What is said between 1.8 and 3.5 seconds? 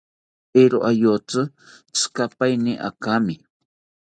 tzikapaeteni akami